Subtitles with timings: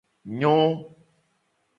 [0.39, 0.57] Nyo.